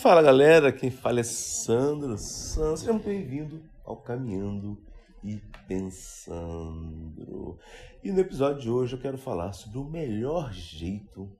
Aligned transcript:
Fala 0.00 0.22
galera, 0.22 0.72
quem 0.72 0.90
fala 0.90 1.20
é 1.20 1.22
Sandro 1.22 2.16
Santos. 2.16 2.80
Seja 2.80 2.92
muito 2.94 3.04
bem-vindo 3.04 3.62
ao 3.84 3.98
Caminhando 3.98 4.82
e 5.22 5.36
Pensando. 5.68 7.58
E 8.02 8.10
no 8.10 8.18
episódio 8.18 8.62
de 8.62 8.70
hoje 8.70 8.96
eu 8.96 9.00
quero 9.00 9.18
falar 9.18 9.52
sobre 9.52 9.76
o 9.76 9.84
melhor 9.84 10.54
jeito 10.54 11.30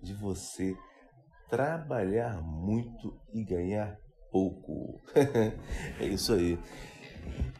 de 0.00 0.14
você 0.14 0.76
trabalhar 1.50 2.40
muito 2.40 3.18
e 3.34 3.42
ganhar 3.42 3.98
pouco. 4.30 5.02
é 5.98 6.06
isso 6.06 6.34
aí. 6.34 6.56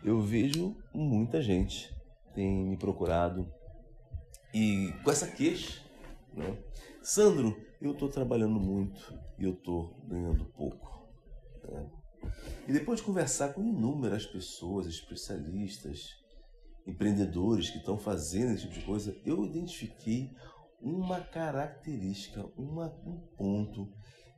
Eu 0.05 0.21
vejo 0.21 0.77
muita 0.95 1.43
gente 1.43 1.93
tem 2.33 2.65
me 2.65 2.77
procurado 2.77 3.53
e 4.55 4.95
com 5.03 5.11
essa 5.11 5.27
queixa, 5.27 5.83
né? 6.33 6.57
Sandro, 7.03 7.57
eu 7.81 7.93
estou 7.93 8.09
trabalhando 8.09 8.61
muito 8.61 9.13
e 9.39 9.45
eu 9.45 9.55
estou 9.55 10.01
ganhando 10.07 10.45
pouco. 10.45 11.09
Né? 11.65 11.91
E 12.69 12.73
depois 12.73 13.01
de 13.01 13.07
conversar 13.07 13.53
com 13.53 13.63
inúmeras 13.63 14.25
pessoas, 14.25 14.87
especialistas, 14.87 16.11
empreendedores 16.87 17.71
que 17.71 17.79
estão 17.79 17.99
fazendo 17.99 18.53
esse 18.53 18.63
tipo 18.63 18.75
de 18.75 18.87
coisa, 18.87 19.17
eu 19.25 19.45
identifiquei 19.45 20.31
uma 20.81 21.21
característica, 21.21 22.45
uma, 22.57 22.87
um 23.05 23.19
ponto 23.37 23.93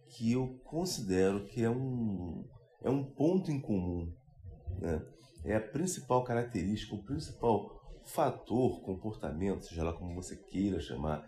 que 0.08 0.32
eu 0.32 0.58
considero 0.64 1.46
que 1.46 1.62
é 1.62 1.70
um, 1.70 2.46
é 2.82 2.88
um 2.88 3.04
ponto 3.04 3.50
em 3.50 3.60
comum. 3.60 4.10
Né? 4.78 5.02
É 5.44 5.56
a 5.56 5.60
principal 5.60 6.24
característica, 6.24 6.94
o 6.94 7.04
principal 7.04 7.82
fator, 8.06 8.80
comportamento, 8.82 9.64
seja 9.64 9.84
lá 9.84 9.92
como 9.92 10.14
você 10.14 10.36
queira 10.36 10.80
chamar, 10.80 11.26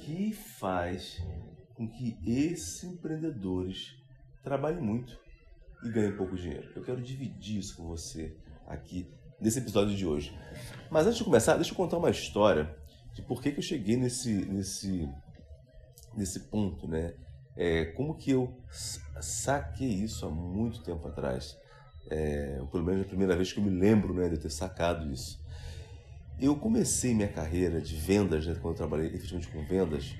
que 0.00 0.32
faz 0.32 1.22
com 1.74 1.88
que 1.88 2.16
esses 2.24 2.84
empreendedores 2.84 3.96
trabalhem 4.42 4.80
muito 4.80 5.18
e 5.82 5.90
ganhem 5.90 6.16
pouco 6.16 6.36
dinheiro. 6.36 6.70
Eu 6.74 6.82
quero 6.82 7.02
dividir 7.02 7.58
isso 7.58 7.76
com 7.76 7.86
você 7.86 8.36
aqui 8.66 9.12
nesse 9.40 9.58
episódio 9.58 9.94
de 9.94 10.06
hoje. 10.06 10.36
Mas 10.90 11.06
antes 11.06 11.18
de 11.18 11.24
começar, 11.24 11.56
deixa 11.56 11.72
eu 11.72 11.76
contar 11.76 11.98
uma 11.98 12.10
história 12.10 12.74
de 13.12 13.22
por 13.22 13.42
que, 13.42 13.52
que 13.52 13.58
eu 13.58 13.62
cheguei 13.62 13.96
nesse, 13.96 14.32
nesse, 14.46 15.08
nesse 16.14 16.40
ponto, 16.40 16.88
né? 16.88 17.14
É, 17.56 17.84
como 17.86 18.16
que 18.16 18.32
eu 18.32 18.56
saquei 19.20 19.88
isso 19.88 20.26
há 20.26 20.30
muito 20.30 20.82
tempo 20.82 21.06
atrás. 21.06 21.56
É, 22.10 22.60
pelo 22.70 22.84
menos 22.84 23.02
a 23.02 23.08
primeira 23.08 23.36
vez 23.36 23.52
que 23.52 23.60
eu 23.60 23.64
me 23.64 23.70
lembro 23.70 24.12
né, 24.12 24.28
de 24.28 24.38
ter 24.38 24.50
sacado 24.50 25.10
isso. 25.10 25.42
Eu 26.40 26.56
comecei 26.56 27.14
minha 27.14 27.28
carreira 27.28 27.80
de 27.80 27.94
vendas, 27.94 28.44
né, 28.46 28.54
quando 28.54 28.74
eu 28.74 28.78
trabalhei 28.78 29.06
efetivamente 29.06 29.52
com 29.52 29.64
vendas, 29.64 30.12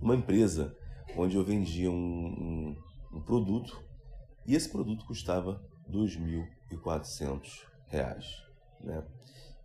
numa 0.00 0.14
empresa 0.14 0.72
onde 1.16 1.34
eu 1.36 1.44
vendia 1.44 1.90
um, 1.90 1.94
um, 1.94 2.76
um 3.14 3.20
produto 3.20 3.84
e 4.46 4.54
esse 4.54 4.70
produto 4.70 5.04
custava 5.04 5.60
R$ 5.88 5.92
2.400. 5.92 7.66
Né? 8.80 9.04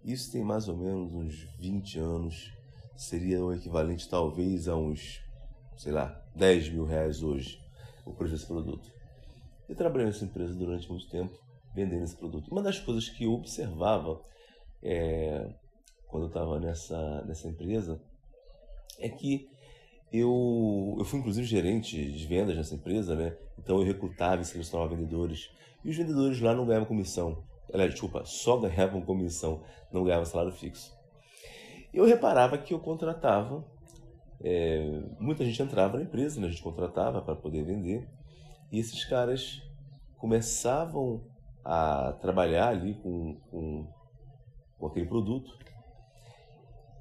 Isso 0.03 0.31
tem 0.31 0.43
mais 0.43 0.67
ou 0.67 0.75
menos 0.75 1.13
uns 1.13 1.47
20 1.59 1.99
anos, 1.99 2.51
seria 2.95 3.45
o 3.45 3.53
equivalente 3.53 4.09
talvez 4.09 4.67
a 4.67 4.75
uns, 4.75 5.23
sei 5.77 5.91
lá, 5.91 6.19
10 6.35 6.69
mil 6.69 6.85
reais 6.85 7.21
hoje, 7.21 7.61
o 8.05 8.13
preço 8.13 8.33
desse 8.33 8.47
produto. 8.47 8.91
Eu 9.69 9.75
trabalhei 9.75 10.07
nessa 10.07 10.25
empresa 10.25 10.55
durante 10.55 10.89
muito 10.89 11.07
tempo, 11.09 11.37
vendendo 11.75 12.03
esse 12.03 12.15
produto. 12.15 12.51
Uma 12.51 12.63
das 12.63 12.79
coisas 12.79 13.07
que 13.07 13.25
eu 13.25 13.33
observava 13.33 14.19
é, 14.83 15.49
quando 16.07 16.23
eu 16.23 16.27
estava 16.27 16.59
nessa, 16.59 17.23
nessa 17.23 17.47
empresa 17.47 18.01
é 18.99 19.09
que 19.09 19.49
eu, 20.11 20.95
eu 20.99 21.05
fui 21.05 21.19
inclusive 21.19 21.47
gerente 21.47 22.11
de 22.11 22.27
vendas 22.27 22.55
nessa 22.55 22.75
empresa, 22.75 23.15
né? 23.15 23.35
Então 23.57 23.79
eu 23.79 23.85
recrutava 23.85 24.41
e 24.41 24.45
selecionava 24.45 24.93
vendedores. 24.93 25.49
E 25.83 25.89
os 25.89 25.95
vendedores 25.95 26.41
lá 26.41 26.53
não 26.53 26.65
ganhavam 26.65 26.87
comissão. 26.87 27.43
Aliás, 27.73 27.91
desculpa, 27.91 28.25
só 28.25 28.57
ganhavam 28.57 29.01
comissão, 29.01 29.63
não 29.91 30.03
ganhavam 30.03 30.25
salário 30.25 30.51
fixo. 30.51 30.93
Eu 31.93 32.05
reparava 32.05 32.57
que 32.57 32.73
eu 32.73 32.79
contratava, 32.79 33.65
é, 34.43 35.01
muita 35.19 35.45
gente 35.45 35.61
entrava 35.61 35.97
na 35.97 36.03
empresa, 36.03 36.39
né? 36.39 36.47
a 36.47 36.49
gente 36.49 36.61
contratava 36.61 37.21
para 37.21 37.35
poder 37.35 37.63
vender, 37.63 38.07
e 38.71 38.79
esses 38.79 39.05
caras 39.05 39.61
começavam 40.17 41.21
a 41.63 42.13
trabalhar 42.13 42.69
ali 42.69 42.95
com, 42.95 43.35
com 43.49 43.87
com 44.81 44.87
aquele 44.87 45.05
produto. 45.05 45.55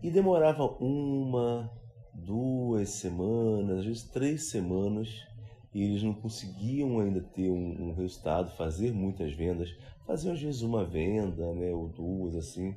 E 0.02 0.10
demorava 0.10 0.64
uma, 0.64 1.70
duas 2.14 2.90
semanas, 2.90 3.78
às 3.78 3.84
vezes 3.84 4.02
três 4.04 4.50
semanas, 4.50 5.26
e 5.74 5.82
eles 5.82 6.02
não 6.02 6.14
conseguiam 6.14 7.00
ainda 7.00 7.20
ter 7.20 7.50
um, 7.50 7.88
um 7.88 7.94
resultado, 7.94 8.54
fazer 8.56 8.92
muitas 8.92 9.32
vendas, 9.32 9.74
faziam 10.06 10.34
às 10.34 10.40
vezes 10.40 10.62
uma 10.62 10.84
venda, 10.84 11.52
né, 11.54 11.70
ou 11.72 11.88
duas 11.88 12.36
assim, 12.36 12.74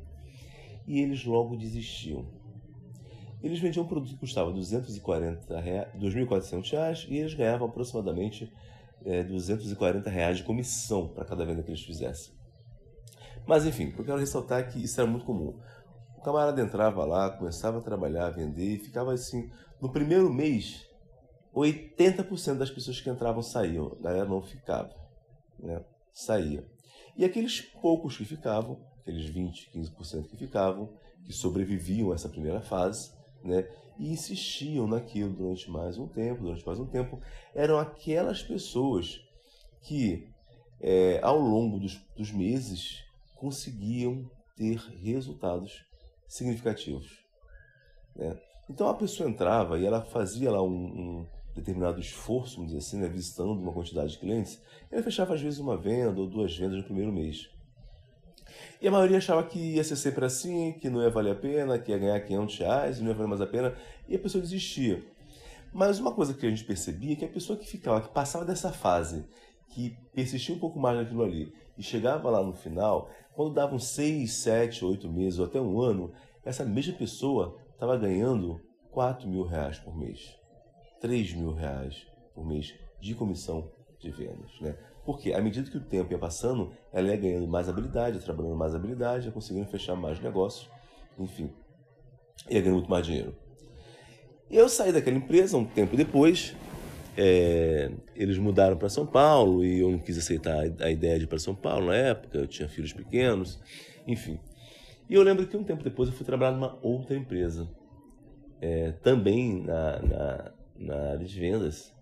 e 0.88 1.00
eles 1.00 1.24
logo 1.26 1.56
desistiam. 1.56 2.26
Eles 3.42 3.60
vendiam 3.60 3.84
um 3.84 3.88
produto 3.88 4.14
que 4.14 4.20
custava 4.20 4.54
240 4.54 5.60
reais, 5.60 5.90
2.400 6.00 6.72
reais 6.72 7.08
e 7.10 7.18
eles 7.18 7.34
ganhavam 7.34 7.68
aproximadamente 7.68 8.52
é, 9.06 9.22
240 9.22 10.10
reais 10.10 10.38
de 10.38 10.44
comissão 10.44 11.10
para 11.10 11.26
cada 11.26 11.46
venda 11.46 11.62
que 11.62 11.70
eles 11.70 11.84
fizessem. 11.84 12.34
Mas 13.46 13.66
enfim, 13.66 13.94
eu 13.98 14.04
quero 14.04 14.20
ressaltar 14.20 14.60
é 14.62 14.64
que 14.64 14.84
isso 14.84 15.00
era 15.00 15.10
muito 15.10 15.26
comum. 15.26 15.60
O 16.18 16.22
camarada 16.22 16.62
entrava 16.62 17.04
lá, 17.06 17.30
começava 17.30 17.80
a 17.80 17.82
trabalhar, 17.82 18.28
a 18.28 18.32
vender, 18.32 18.76
e 18.76 18.80
ficava 18.80 19.14
assim. 19.14 19.50
No 19.82 19.92
primeiro 19.92 20.32
mês, 20.32 20.88
80% 21.54 22.58
das 22.58 22.72
pessoas 22.72 23.00
que 23.00 23.10
entravam 23.10 23.44
saíam, 23.44 23.96
a 24.00 24.04
galera 24.04 24.26
não 24.26 24.42
ficava, 24.42 24.96
né? 25.60 25.84
saía. 26.14 26.66
E 27.18 27.26
aqueles 27.26 27.62
poucos 27.62 28.18
que 28.18 28.26
ficavam, 28.26 28.80
aqueles 29.02 29.26
20, 29.26 29.72
15% 29.72 30.30
que 30.30 30.38
ficavam, 30.38 30.90
que 31.26 31.34
sobreviviam 31.34 32.12
a 32.12 32.16
essa 32.16 32.30
primeira 32.30 32.62
fase, 32.62 33.12
né? 33.44 33.68
e 34.00 34.12
insistiam 34.12 34.88
naquilo 34.88 35.34
durante 35.34 35.70
mais 35.70 35.98
um 35.98 36.08
tempo, 36.08 36.42
durante 36.42 36.66
mais 36.66 36.80
um 36.80 36.88
tempo, 36.88 37.20
eram 37.54 37.78
aquelas 37.78 38.42
pessoas 38.42 39.20
que, 39.82 40.28
é, 40.80 41.20
ao 41.22 41.38
longo 41.38 41.80
dos, 41.80 42.02
dos 42.16 42.32
meses, 42.32 43.04
conseguiam 43.44 44.32
ter 44.56 44.78
resultados 45.04 45.84
significativos. 46.30 47.20
Né? 48.16 48.40
Então 48.70 48.88
a 48.88 48.94
pessoa 48.94 49.30
entrava 49.30 49.78
e 49.78 49.86
ela 49.86 50.02
fazia 50.02 50.50
lá 50.50 50.64
um, 50.64 50.70
um 50.70 51.28
determinado 51.54 52.00
esforço, 52.00 52.56
vamos 52.56 52.72
dizer 52.72 52.80
assim, 52.80 53.02
né, 53.02 53.10
visitando 53.10 53.52
uma 53.52 53.74
quantidade 53.74 54.14
de 54.14 54.18
clientes, 54.18 54.62
ela 54.90 55.04
fechava 55.04 55.36
às 55.36 55.42
vezes 55.42 55.60
uma 55.60 55.76
venda 55.76 56.22
ou 56.22 56.26
duas 56.26 56.56
vendas 56.58 56.78
no 56.78 56.86
primeiro 56.86 57.12
mês. 57.12 57.50
E 58.82 58.88
a 58.88 58.92
maioria 58.92 59.18
achava 59.18 59.44
que 59.44 59.60
ia 59.60 59.84
ser 59.84 59.98
sempre 59.98 60.24
assim, 60.24 60.72
que 60.80 60.90
não 60.90 61.02
ia 61.02 61.10
valer 61.10 61.32
a 61.32 61.36
pena, 61.36 61.78
que 61.78 61.92
ia 61.92 61.98
ganhar 61.98 62.20
500 62.22 62.58
reais, 62.60 63.00
não 63.02 63.10
ia 63.10 63.14
valer 63.14 63.28
mais 63.28 63.42
a 63.42 63.48
pena, 63.48 63.76
e 64.08 64.16
a 64.16 64.20
pessoa 64.20 64.42
desistia. 64.42 65.04
Mas 65.74 66.00
uma 66.00 66.14
coisa 66.14 66.34
que 66.34 66.46
a 66.46 66.50
gente 66.50 66.64
percebia 66.64 67.12
é 67.12 67.16
que 67.18 67.26
a 67.26 67.30
pessoa 67.30 67.60
que 67.60 67.68
ficava, 67.68 68.00
que 68.00 68.14
passava 68.14 68.46
dessa 68.46 68.72
fase, 68.72 69.26
que 69.74 69.98
persistia 70.14 70.56
um 70.56 70.60
pouco 70.60 70.80
mais 70.80 70.98
naquilo 70.98 71.24
ali, 71.24 71.52
e 71.78 71.82
chegava 71.82 72.30
lá 72.30 72.44
no 72.44 72.54
final, 72.54 73.10
quando 73.34 73.56
davam 73.56 73.80
seis, 73.80 74.34
sete, 74.34 74.86
oito 74.86 75.12
meses 75.12 75.40
ou 75.40 75.46
até 75.46 75.60
um 75.60 75.82
ano, 75.82 76.12
essa 76.46 76.64
mesma 76.64 76.94
pessoa 76.94 77.58
estava 77.74 77.98
ganhando 77.98 78.62
4 78.92 79.28
mil 79.28 79.44
reais 79.44 79.80
por 79.80 79.98
mês, 79.98 80.38
3 81.02 81.34
mil 81.34 81.54
reais 81.54 82.06
por 82.36 82.46
mês 82.46 82.76
de 83.02 83.16
comissão 83.16 83.72
de 84.00 84.12
vendas. 84.12 84.52
Né? 84.62 84.78
Porque 85.04 85.34
à 85.34 85.42
medida 85.42 85.70
que 85.70 85.78
o 85.78 85.84
tempo 85.84 86.12
ia 86.12 86.20
passando, 86.20 86.72
ela 86.92 87.08
ia 87.08 87.18
ganhando 87.18 87.48
mais 87.48 87.68
habilidade, 87.68 88.20
trabalhando 88.20 88.56
mais 88.56 88.76
habilidade, 88.76 89.26
ia 89.26 89.32
conseguindo 89.32 89.66
fechar 89.68 89.96
mais 89.96 90.20
negócios, 90.20 90.70
enfim, 91.18 91.52
ia 92.48 92.62
ganhando 92.62 92.78
muito 92.78 92.90
mais 92.90 93.06
dinheiro. 93.06 93.36
Eu 94.52 94.70
saí 94.70 94.92
daquela 94.92 95.18
empresa 95.18 95.58
um 95.58 95.66
tempo 95.66 95.98
depois, 95.98 96.56
é, 97.18 97.92
eles 98.16 98.38
mudaram 98.38 98.78
para 98.78 98.90
São 98.90 99.06
Paulo 99.06 99.64
e 99.64 99.80
eu 99.80 99.92
não 99.92 100.00
quis 100.00 100.18
aceitar 100.18 100.60
a 100.80 100.90
ideia 100.90 101.18
de 101.18 101.26
ir 101.26 101.28
para 101.28 101.40
São 101.40 101.56
Paulo 101.56 101.88
na 101.88 101.96
época, 101.96 102.38
eu 102.38 102.48
tinha 102.48 102.68
filhos 102.68 102.94
pequenos, 102.94 103.60
enfim. 104.08 104.40
E 105.10 105.14
eu 105.14 105.22
lembro 105.22 105.46
que 105.46 105.56
um 105.56 105.64
tempo 105.64 105.84
depois 105.84 106.10
eu 106.10 106.16
fui 106.16 106.26
trabalhar 106.26 106.54
numa 106.54 106.80
outra 106.82 107.16
empresa, 107.16 107.70
é, 108.62 108.92
também 109.04 109.62
na, 109.64 110.00
na, 110.00 110.52
na 110.76 110.96
área 111.12 111.26
de 111.26 111.40
vendas. 111.40 111.94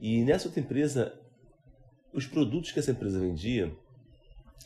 E 0.00 0.22
nessa 0.22 0.48
outra 0.48 0.60
empresa, 0.60 1.12
os 2.12 2.26
produtos 2.26 2.72
que 2.72 2.78
essa 2.78 2.90
empresa 2.90 3.20
vendia 3.20 3.72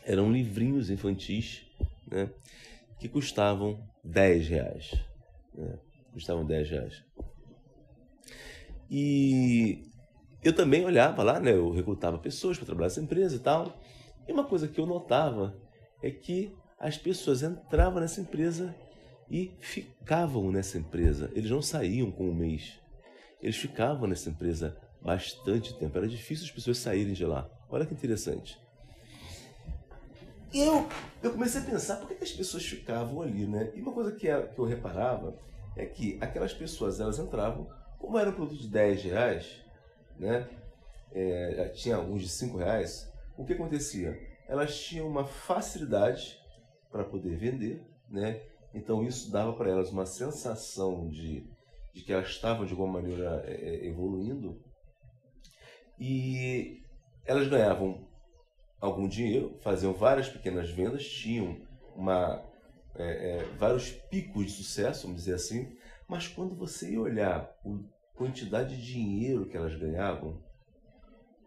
eram 0.05 0.33
livrinhos 0.33 0.91
infantis, 0.91 1.67
né, 2.07 2.31
que 2.99 3.09
custavam 3.09 3.83
10 4.05 4.49
reais. 4.49 4.95
Né, 5.55 5.79
custavam 6.13 6.45
10 6.47 6.71
reais. 6.71 7.05
E 8.95 9.91
eu 10.45 10.55
também 10.55 10.85
olhava 10.85 11.23
lá, 11.23 11.41
né? 11.41 11.53
Eu 11.53 11.71
recrutava 11.71 12.19
pessoas 12.19 12.59
para 12.59 12.67
trabalhar 12.67 12.89
nessa 12.89 13.01
empresa 13.01 13.35
e 13.35 13.39
tal. 13.39 13.81
E 14.29 14.33
uma 14.33 14.45
coisa 14.45 14.69
que 14.69 14.79
eu 14.79 14.85
notava 14.85 15.57
é 16.03 16.11
que 16.11 16.55
as 16.79 16.99
pessoas 16.99 17.43
entravam 17.43 18.01
nessa 18.01 18.21
empresa 18.21 18.75
e 19.31 19.51
ficavam 19.61 20.53
nessa 20.53 20.77
empresa. 20.77 21.31
Eles 21.35 21.51
não 21.51 21.63
saíam 21.63 22.11
com 22.11 22.29
um 22.29 22.35
mês. 22.35 22.79
Eles 23.41 23.57
ficavam 23.57 24.07
nessa 24.07 24.29
empresa 24.29 24.77
bastante 25.01 25.73
tempo. 25.79 25.97
Era 25.97 26.07
difícil 26.07 26.45
as 26.45 26.51
pessoas 26.51 26.77
saírem 26.77 27.15
de 27.15 27.25
lá. 27.25 27.49
Olha 27.71 27.87
que 27.87 27.95
interessante. 27.95 28.61
E 30.53 30.61
eu, 30.61 30.87
eu 31.23 31.33
comecei 31.33 31.63
a 31.63 31.65
pensar 31.65 31.97
por 31.97 32.09
que, 32.09 32.23
as 32.23 32.31
pessoas 32.31 32.63
ficavam 32.63 33.23
ali, 33.23 33.47
né? 33.47 33.73
E 33.75 33.81
uma 33.81 33.93
coisa 33.93 34.13
que, 34.13 34.27
que 34.27 34.59
eu 34.59 34.67
reparava 34.67 35.35
é 35.75 35.87
que 35.87 36.19
aquelas 36.21 36.53
pessoas 36.53 37.01
elas 37.01 37.19
entravam, 37.19 37.67
como 38.03 38.19
era 38.19 38.31
um 38.31 38.35
produto 38.35 38.61
de 38.61 38.69
10 38.69 39.05
reais, 39.05 39.65
né? 40.19 40.49
É, 41.13 41.69
tinha 41.69 41.97
alguns 41.97 42.23
de 42.23 42.29
5 42.29 42.59
reais, 42.59 43.11
o 43.39 43.45
que 43.45 43.53
acontecia? 43.53 44.19
Elas 44.49 44.77
tinham 44.77 45.07
uma 45.07 45.25
facilidade 45.25 46.37
para 46.91 47.05
poder 47.05 47.37
vender, 47.37 47.87
né? 48.11 48.43
Então 48.75 49.05
isso 49.05 49.31
dava 49.31 49.53
para 49.53 49.71
elas 49.71 49.91
uma 49.91 50.05
sensação 50.05 51.09
de, 51.09 51.47
de 51.95 52.03
que 52.03 52.13
elas 52.13 52.29
estavam 52.29 52.67
de 52.67 52.73
alguma 52.73 52.95
maneira 52.95 53.45
é, 53.47 53.53
é, 53.53 53.87
evoluindo 53.87 54.61
e 55.99 56.83
elas 57.25 57.47
ganhavam 57.47 58.09
algum 58.81 59.07
dinheiro, 59.07 59.57
faziam 59.61 59.93
várias 59.93 60.29
pequenas 60.29 60.71
vendas, 60.71 61.07
tinham 61.07 61.57
uma, 61.95 62.43
é, 62.97 63.05
é, 63.05 63.45
vários 63.59 63.91
picos 63.93 64.47
de 64.47 64.53
sucesso, 64.53 65.07
vamos 65.07 65.23
dizer 65.23 65.35
assim, 65.35 65.77
mas 66.13 66.29
quando 66.29 66.55
você 66.55 66.93
ia 66.93 67.01
olhar 67.01 67.41
a 67.41 67.79
quantidade 68.15 68.77
de 68.77 68.93
dinheiro 68.93 69.49
que 69.49 69.57
elas 69.57 69.75
ganhavam, 69.75 70.45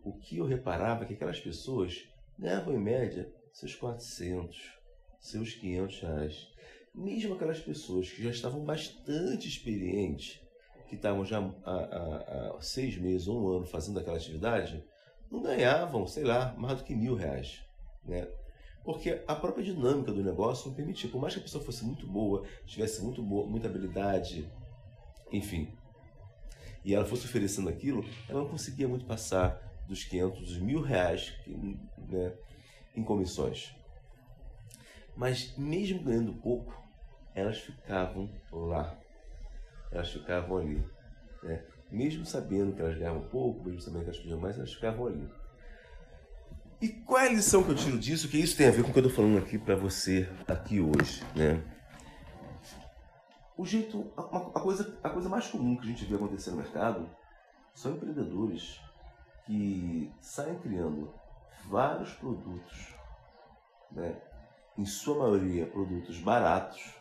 o 0.03 0.12
que 0.12 0.38
eu 0.38 0.45
reparava 0.47 1.03
é 1.03 1.07
que 1.07 1.13
aquelas 1.13 1.39
pessoas 1.39 2.09
ganhavam 2.35 2.73
em 2.73 2.79
média 2.79 3.31
seus 3.53 3.75
400, 3.75 4.57
seus 5.19 5.53
500 5.53 6.00
reais. 6.01 6.47
Mesmo 6.95 7.35
aquelas 7.35 7.59
pessoas 7.59 8.09
que 8.09 8.23
já 8.23 8.31
estavam 8.31 8.65
bastante 8.65 9.47
experientes, 9.47 10.41
que 10.89 10.95
estavam 10.95 11.23
já 11.23 11.38
há, 11.63 11.71
há, 11.71 12.56
há 12.57 12.59
seis 12.59 12.97
meses 12.97 13.27
ou 13.27 13.39
um 13.39 13.57
ano 13.57 13.68
fazendo 13.68 14.00
aquela 14.00 14.18
atividade, 14.18 14.83
não 15.29 15.44
ganhavam, 15.44 16.07
sei 16.07 16.23
lá, 16.23 16.56
mais 16.57 16.79
do 16.79 16.85
que 16.85 16.95
mil 16.95 17.13
reais. 17.13 17.63
Né? 18.03 18.27
Porque 18.85 19.23
a 19.27 19.35
própria 19.35 19.63
dinâmica 19.63 20.11
do 20.11 20.23
negócio 20.23 20.69
não 20.69 20.75
permitia. 20.75 21.09
Por 21.09 21.19
mais 21.19 21.33
que 21.33 21.39
a 21.39 21.43
pessoa 21.43 21.63
fosse 21.63 21.83
muito 21.83 22.07
boa, 22.07 22.45
tivesse 22.65 23.03
muito 23.03 23.21
boa, 23.21 23.47
muita 23.47 23.67
habilidade, 23.67 24.47
enfim, 25.31 25.75
e 26.85 26.93
ela 26.93 27.03
fosse 27.03 27.25
oferecendo 27.25 27.67
aquilo, 27.67 28.05
ela 28.29 28.41
não 28.41 28.47
conseguia 28.47 28.87
muito 28.87 29.05
passar 29.05 29.59
dos 29.87 30.03
500, 30.03 30.39
dos 30.39 30.57
mil 30.59 30.81
reais 30.81 31.33
né, 31.47 32.31
em 32.95 33.03
comissões. 33.03 33.75
Mas 35.15 35.57
mesmo 35.57 36.03
ganhando 36.03 36.33
pouco, 36.33 36.79
elas 37.33 37.57
ficavam 37.57 38.29
lá. 38.51 38.95
Elas 39.91 40.11
ficavam 40.11 40.57
ali. 40.57 40.85
Né? 41.41 41.65
Mesmo 41.89 42.23
sabendo 42.23 42.73
que 42.73 42.81
elas 42.81 42.97
ganhavam 42.97 43.27
pouco, 43.29 43.63
mesmo 43.63 43.81
sabendo 43.81 44.03
que 44.03 44.09
elas 44.09 44.19
pediam 44.19 44.39
mais, 44.39 44.57
elas 44.57 44.73
ficavam 44.73 45.07
ali. 45.07 45.27
A 47.25 47.30
lição 47.30 47.63
que 47.63 47.72
eu 47.72 47.75
tiro 47.75 47.98
disso? 47.98 48.30
Que 48.30 48.38
isso 48.38 48.56
tem 48.56 48.68
a 48.68 48.72
ver 48.72 48.83
com 48.83 48.89
o 48.89 48.94
que 48.94 49.00
eu 49.00 49.07
estou 49.07 49.24
falando 49.24 49.39
aqui 49.39 49.57
para 49.57 49.75
você 49.75 50.30
aqui 50.48 50.80
hoje, 50.80 51.24
né? 51.36 51.60
O 53.57 53.66
jeito, 53.66 54.13
a, 54.16 54.22
a, 54.22 54.62
coisa, 54.62 55.00
a 55.01 55.10
coisa 55.10 55.27
mais 55.27 55.48
comum 55.48 55.75
que 55.75 55.81
a 55.81 55.88
gente 55.88 56.06
vê 56.06 56.13
acontecer 56.13 56.51
no 56.51 56.57
mercado 56.57 57.10
são 57.74 57.94
empreendedores 57.94 58.80
que 59.44 60.13
saem 60.22 60.60
criando 60.60 61.12
vários 61.68 62.13
produtos, 62.13 62.94
né? 63.92 64.21
em 64.78 64.86
sua 64.86 65.18
maioria 65.18 65.66
produtos 65.66 66.19
baratos, 66.19 66.94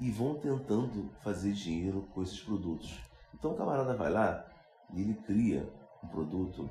e 0.00 0.12
vão 0.12 0.36
tentando 0.36 1.10
fazer 1.24 1.50
dinheiro 1.54 2.08
com 2.14 2.22
esses 2.22 2.38
produtos. 2.38 2.96
Então 3.34 3.50
o 3.50 3.56
camarada 3.56 3.96
vai 3.96 4.12
lá 4.12 4.46
e 4.94 5.02
ele 5.02 5.14
cria 5.14 5.68
um 6.04 6.06
produto, 6.06 6.70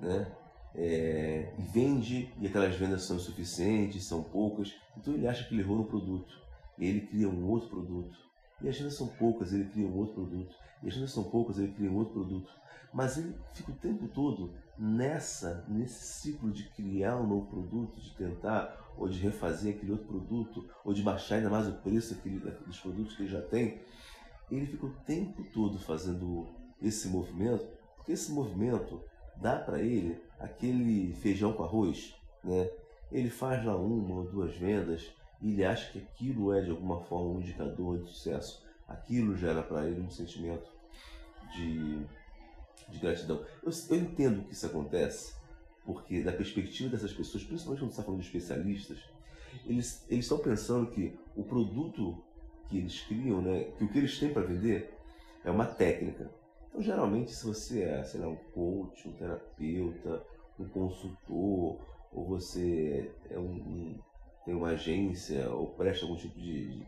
né? 0.00 0.39
É, 0.74 1.52
e 1.58 1.62
vende, 1.62 2.32
e 2.38 2.46
aquelas 2.46 2.76
vendas 2.76 3.02
são 3.02 3.16
insuficientes, 3.16 4.04
são 4.04 4.22
poucas, 4.22 4.72
então 4.96 5.14
ele 5.14 5.26
acha 5.26 5.44
que 5.44 5.54
ele 5.54 5.62
errou 5.62 5.76
no 5.76 5.84
produto. 5.84 6.38
Ele 6.78 7.00
cria 7.00 7.28
um 7.28 7.48
outro 7.48 7.68
produto. 7.68 8.16
E 8.62 8.68
as 8.68 8.76
vendas 8.76 8.94
são 8.94 9.06
poucas, 9.06 9.52
ele 9.52 9.64
cria 9.64 9.86
um 9.86 9.96
outro 9.96 10.14
produto. 10.14 10.54
E 10.82 10.88
as 10.88 10.94
vendas 10.94 11.12
são 11.12 11.24
poucas, 11.24 11.58
ele 11.58 11.72
cria 11.72 11.90
um 11.90 11.96
outro 11.96 12.14
produto. 12.14 12.50
Mas 12.92 13.18
ele 13.18 13.34
fica 13.54 13.70
o 13.70 13.74
tempo 13.74 14.08
todo 14.08 14.52
nessa, 14.78 15.64
nesse 15.68 16.04
ciclo 16.20 16.50
de 16.50 16.64
criar 16.70 17.16
um 17.16 17.26
novo 17.26 17.46
produto, 17.46 18.00
de 18.00 18.14
tentar, 18.14 18.92
ou 18.96 19.08
de 19.08 19.18
refazer 19.18 19.74
aquele 19.74 19.92
outro 19.92 20.06
produto, 20.06 20.68
ou 20.84 20.92
de 20.92 21.02
baixar 21.02 21.36
ainda 21.36 21.50
mais 21.50 21.68
o 21.68 21.72
preço 21.72 22.14
daquele, 22.14 22.38
dos 22.38 22.80
produtos 22.80 23.16
que 23.16 23.22
ele 23.22 23.30
já 23.30 23.42
tem 23.42 23.80
ele 24.50 24.66
fica 24.66 24.86
o 24.86 24.90
tempo 25.06 25.44
todo 25.52 25.78
fazendo 25.78 26.48
esse 26.82 27.08
movimento, 27.08 27.66
porque 27.96 28.12
esse 28.12 28.32
movimento 28.32 29.02
dá 29.40 29.56
para 29.56 29.80
ele 29.80 30.20
aquele 30.38 31.12
feijão 31.14 31.52
com 31.52 31.64
arroz, 31.64 32.14
né? 32.44 32.70
Ele 33.10 33.28
faz 33.28 33.64
lá 33.64 33.76
uma 33.76 34.16
ou 34.16 34.30
duas 34.30 34.54
vendas 34.56 35.10
e 35.40 35.52
ele 35.52 35.64
acha 35.64 35.90
que 35.90 35.98
aquilo 35.98 36.52
é 36.52 36.60
de 36.60 36.70
alguma 36.70 37.00
forma 37.00 37.30
um 37.30 37.40
indicador 37.40 37.98
de 37.98 38.08
sucesso. 38.08 38.62
Aquilo 38.86 39.36
gera 39.36 39.62
para 39.62 39.86
ele 39.86 40.00
um 40.00 40.10
sentimento 40.10 40.70
de, 41.54 42.04
de 42.88 42.98
gratidão. 42.98 43.44
Eu, 43.62 43.72
eu 43.90 43.96
entendo 43.96 44.44
que 44.44 44.52
isso 44.52 44.66
acontece, 44.66 45.34
porque 45.84 46.22
da 46.22 46.32
perspectiva 46.32 46.90
dessas 46.90 47.12
pessoas, 47.12 47.42
principalmente 47.42 47.80
quando 47.80 47.90
está 47.90 48.02
falando 48.02 48.20
de 48.20 48.26
especialistas, 48.26 48.98
eles, 49.66 50.04
eles 50.08 50.24
estão 50.24 50.38
pensando 50.38 50.90
que 50.90 51.18
o 51.34 51.42
produto 51.42 52.22
que 52.68 52.78
eles 52.78 53.00
criam, 53.00 53.42
né, 53.42 53.64
que 53.76 53.84
o 53.84 53.88
que 53.88 53.98
eles 53.98 54.18
têm 54.18 54.32
para 54.32 54.42
vender 54.42 54.94
é 55.44 55.50
uma 55.50 55.66
técnica. 55.66 56.30
Então, 56.70 56.80
geralmente, 56.80 57.32
se 57.32 57.44
você 57.44 57.82
é, 57.82 58.02
sei 58.04 58.20
lá, 58.20 58.28
um 58.28 58.36
coach, 58.36 59.08
um 59.08 59.12
terapeuta, 59.12 60.22
um 60.58 60.68
consultor, 60.68 61.78
ou 62.12 62.24
você 62.26 63.12
é 63.28 63.38
um, 63.38 63.52
um 63.52 63.98
tem 64.44 64.54
uma 64.54 64.68
agência, 64.68 65.50
ou 65.50 65.66
presta 65.66 66.04
algum 66.04 66.16
tipo 66.16 66.38
de, 66.40 66.78
de 66.78 66.86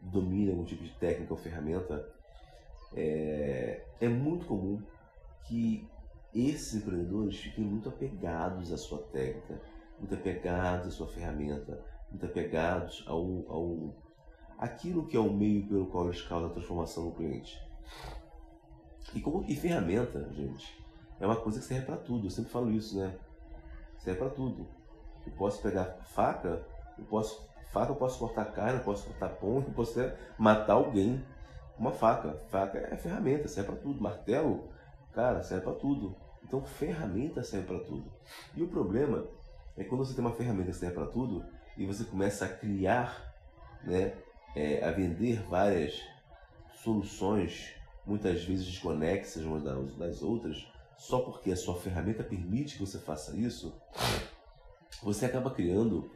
domina 0.00 0.52
algum 0.52 0.64
tipo 0.64 0.84
de 0.84 0.90
técnica 0.92 1.32
ou 1.32 1.38
ferramenta, 1.38 2.08
é, 2.94 3.82
é 4.00 4.08
muito 4.08 4.46
comum 4.46 4.80
que 5.46 5.88
esses 6.34 6.74
empreendedores 6.74 7.38
fiquem 7.38 7.64
muito 7.64 7.88
apegados 7.88 8.72
à 8.72 8.76
sua 8.76 8.98
técnica, 8.98 9.60
muito 9.98 10.14
apegados 10.14 10.88
à 10.88 10.90
sua 10.90 11.08
ferramenta, 11.08 11.82
muito 12.10 12.26
apegados 12.26 13.04
ao, 13.06 13.44
ao, 13.48 13.94
aquilo 14.58 15.06
que 15.06 15.16
é 15.16 15.20
o 15.20 15.32
meio 15.32 15.66
pelo 15.66 15.86
qual 15.86 16.06
eles 16.06 16.22
causam 16.22 16.50
a 16.50 16.52
transformação 16.52 17.06
no 17.06 17.12
cliente. 17.12 17.60
E 19.12 19.20
como 19.20 19.44
e 19.46 19.54
ferramenta, 19.54 20.28
gente, 20.32 20.84
é 21.20 21.26
uma 21.26 21.36
coisa 21.36 21.58
que 21.58 21.64
serve 21.64 21.86
para 21.86 21.96
tudo. 21.96 22.26
Eu 22.26 22.30
sempre 22.30 22.50
falo 22.50 22.70
isso, 22.70 22.98
né? 22.98 23.14
Serve 23.98 24.18
para 24.18 24.30
tudo. 24.30 24.66
Eu 25.26 25.32
posso 25.32 25.62
pegar 25.62 25.98
faca, 26.04 26.64
eu 26.98 27.04
posso 27.04 27.48
faca, 27.72 27.92
eu 27.92 27.96
posso 27.96 28.18
cortar 28.18 28.44
carne, 28.46 28.78
eu 28.78 28.84
posso 28.84 29.06
cortar 29.06 29.28
pão, 29.30 29.56
eu 29.56 29.72
posso 29.74 29.98
até 29.98 30.16
matar 30.38 30.74
alguém. 30.74 31.24
Uma 31.78 31.90
faca, 31.90 32.40
faca 32.48 32.78
é 32.78 32.96
ferramenta, 32.96 33.48
serve 33.48 33.72
para 33.72 33.80
tudo. 33.80 34.00
Martelo, 34.00 34.68
cara, 35.12 35.42
serve 35.42 35.64
para 35.64 35.74
tudo. 35.74 36.16
Então 36.44 36.62
ferramenta 36.62 37.42
serve 37.42 37.66
para 37.66 37.80
tudo. 37.80 38.12
E 38.54 38.62
o 38.62 38.68
problema 38.68 39.26
é 39.76 39.84
quando 39.84 40.04
você 40.04 40.14
tem 40.14 40.24
uma 40.24 40.34
ferramenta 40.34 40.70
que 40.70 40.76
serve 40.76 40.94
para 40.94 41.06
tudo 41.06 41.44
e 41.76 41.84
você 41.86 42.04
começa 42.04 42.44
a 42.44 42.48
criar, 42.48 43.34
né, 43.82 44.14
é, 44.54 44.84
a 44.84 44.92
vender 44.92 45.42
várias 45.48 46.00
soluções, 46.74 47.74
muitas 48.06 48.44
vezes 48.44 48.66
desconexas 48.66 49.44
umas 49.44 49.62
das 49.96 50.22
outras, 50.22 50.66
só 50.96 51.20
porque 51.20 51.50
a 51.50 51.56
sua 51.56 51.74
ferramenta 51.74 52.22
permite 52.22 52.76
que 52.76 52.80
você 52.80 52.98
faça 52.98 53.36
isso, 53.36 53.74
você 55.02 55.26
acaba 55.26 55.50
criando 55.50 56.10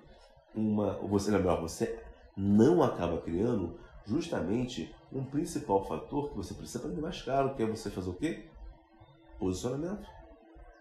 uma. 0.55 0.95
Você, 1.09 1.31
melhor, 1.31 1.61
você 1.61 2.03
não 2.37 2.83
acaba 2.83 3.21
criando 3.21 3.79
justamente 4.07 4.95
um 5.13 5.25
principal 5.25 5.85
fator 5.85 6.31
que 6.31 6.37
você 6.37 6.55
precisa 6.55 6.79
para 6.79 6.89
vender 6.89 7.03
mais 7.03 7.21
caro, 7.23 7.55
que 7.55 7.63
é 7.63 7.67
você 7.67 7.91
fazer 7.91 8.11
o 8.11 8.15
quê? 8.15 8.49
Posicionamento. 9.39 10.09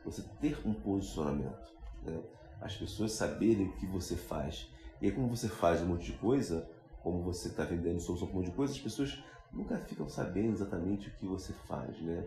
Você 0.06 0.24
ter 0.40 0.58
um 0.66 0.74
posicionamento. 0.74 1.74
Né? 2.04 2.22
As 2.62 2.76
pessoas 2.76 3.12
saberem 3.12 3.68
o 3.68 3.74
que 3.74 3.86
você 3.86 4.16
faz. 4.16 4.70
E 5.02 5.06
aí, 5.06 5.12
como 5.12 5.28
você 5.28 5.48
faz 5.48 5.82
um 5.82 5.88
monte 5.88 6.12
de 6.12 6.18
coisa, 6.18 6.70
como 7.04 7.22
você 7.22 7.50
está 7.50 7.64
vendendo 7.64 8.00
solução 8.00 8.28
para 8.28 8.36
um 8.36 8.40
monte 8.40 8.50
de 8.50 8.56
coisa, 8.56 8.74
as 8.74 8.80
pessoas 8.80 9.22
nunca 9.52 9.78
ficam 9.78 10.08
sabendo 10.08 10.54
exatamente 10.54 11.10
o 11.10 11.12
que 11.12 11.26
você 11.26 11.54
faz, 11.54 12.00
né? 12.02 12.24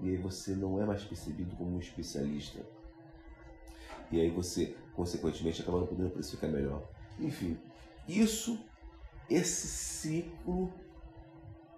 E 0.00 0.10
aí 0.10 0.16
você 0.16 0.54
não 0.54 0.80
é 0.80 0.84
mais 0.84 1.04
percebido 1.04 1.54
como 1.56 1.76
um 1.76 1.78
especialista. 1.78 2.60
E 4.10 4.20
aí 4.20 4.30
você, 4.30 4.76
consequentemente, 4.94 5.62
acaba 5.62 5.80
não 5.80 5.86
podendo 5.86 6.10
precificar 6.10 6.50
melhor. 6.50 6.82
Enfim, 7.18 7.58
isso, 8.06 8.58
esse 9.28 9.66
ciclo 9.66 10.72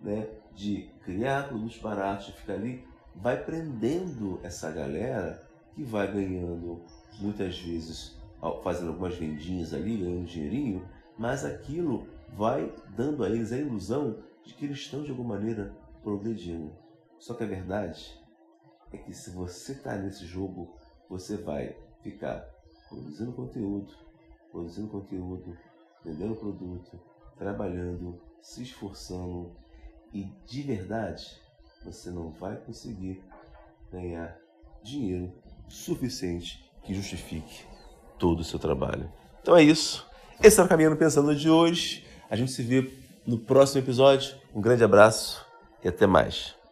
né, 0.01 0.29
de 0.55 0.91
criar 1.05 1.49
produtos 1.49 1.79
baratos, 1.79 2.29
ficar 2.35 2.55
ali, 2.55 2.87
vai 3.15 3.43
prendendo 3.43 4.41
essa 4.43 4.71
galera 4.71 5.47
que 5.75 5.83
vai 5.83 6.11
ganhando, 6.11 6.83
muitas 7.19 7.59
vezes, 7.59 8.17
fazendo 8.63 8.89
algumas 8.89 9.17
vendinhas 9.17 9.73
ali, 9.73 9.97
ganhando 9.97 10.27
dinheirinho, 10.27 10.89
mas 11.19 11.45
aquilo 11.45 12.07
vai 12.37 12.73
dando 12.97 13.25
a 13.25 13.31
eles 13.31 13.53
a 13.53 13.59
ilusão 13.59 14.19
de 14.45 14.55
que 14.55 14.65
eles 14.65 14.79
estão 14.79 15.03
de 15.03 15.11
alguma 15.11 15.37
maneira 15.37 15.75
progredindo. 16.03 16.73
Só 17.19 17.35
que 17.35 17.45
a 17.45 17.47
verdade 17.47 18.21
é 18.93 18.99
que 18.99 19.13
se 19.13 19.31
você 19.31 19.73
está 19.73 19.97
nesse 19.97 20.27
jogo, 20.27 20.75
você 21.09 21.37
vai 21.37 21.77
ficar 22.03 22.47
produzindo 22.89 23.33
conteúdo, 23.33 23.95
produzindo 24.51 24.89
conteúdo, 24.89 25.57
vendendo 26.05 26.37
produto, 26.37 27.01
trabalhando, 27.37 28.21
se 28.43 28.63
esforçando 28.63 29.57
e 30.13 30.25
de 30.47 30.63
verdade 30.63 31.41
você 31.85 32.11
não 32.11 32.31
vai 32.31 32.57
conseguir 32.57 33.23
ganhar 33.91 34.39
dinheiro 34.83 35.33
suficiente 35.69 36.71
que 36.83 36.95
justifique 36.95 37.65
todo 38.19 38.41
o 38.41 38.45
seu 38.45 38.59
trabalho. 38.59 39.11
Então 39.41 39.57
é 39.57 39.63
isso. 39.63 40.07
Esse 40.43 40.61
é 40.61 40.63
o 40.63 40.69
Caminhando 40.69 40.97
Pensando 40.97 41.35
de 41.35 41.49
hoje. 41.49 42.07
A 42.31 42.37
gente 42.37 42.53
se 42.53 42.63
vê 42.63 43.04
no 43.27 43.39
próximo 43.39 43.81
episódio. 43.83 44.35
Um 44.55 44.61
grande 44.61 44.85
abraço 44.85 45.45
e 45.83 45.89
até 45.89 46.07
mais. 46.07 46.55